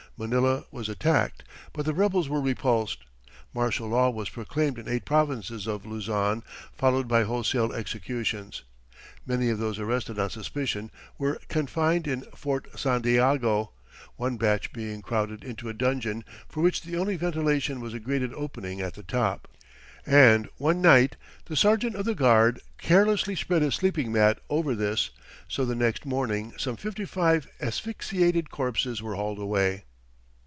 Manila 0.17 0.65
was 0.69 0.87
attacked, 0.87 1.41
but 1.73 1.83
the 1.83 1.95
rebels 1.95 2.29
were 2.29 2.41
repulsed. 2.41 2.99
Martial 3.55 3.87
law 3.87 4.11
was 4.11 4.29
proclaimed 4.29 4.77
in 4.77 4.87
eight 4.87 5.03
provinces 5.03 5.65
of 5.65 5.83
Luzon, 5.83 6.43
followed 6.77 7.07
by 7.07 7.23
wholesale 7.23 7.71
executions. 7.73 8.61
Many 9.25 9.49
of 9.49 9.57
those 9.57 9.79
arrested 9.79 10.19
on 10.19 10.29
suspicion 10.29 10.91
"were 11.17 11.39
confined 11.47 12.07
in 12.07 12.21
Fort 12.35 12.67
Santiago, 12.77 13.71
one 14.15 14.37
batch 14.37 14.71
being 14.71 15.01
crowded 15.01 15.43
into 15.43 15.69
a 15.69 15.73
dungeon 15.73 16.23
for 16.47 16.61
which 16.61 16.83
the 16.83 16.97
only 16.97 17.15
ventilation 17.15 17.79
was 17.81 17.95
a 17.95 17.99
grated 17.99 18.31
opening 18.35 18.79
at 18.79 18.93
the 18.93 19.03
top, 19.03 19.47
and 20.05 20.47
one 20.57 20.81
night 20.81 21.15
the 21.45 21.55
sergeant 21.55 21.95
of 21.95 22.05
the 22.05 22.13
guard 22.13 22.61
carelessly 22.77 23.35
spread 23.35 23.63
his 23.63 23.73
sleeping 23.73 24.11
mat 24.11 24.37
over 24.51 24.75
this, 24.75 25.09
so 25.47 25.65
the 25.65 25.73
next 25.73 26.05
morning 26.05 26.53
some 26.57 26.75
fifty 26.75 27.05
five 27.05 27.47
asphyxiated 27.59 28.51
corpses 28.51 29.01
were 29.01 29.15
hauled 29.15 29.39
away." 29.39 29.83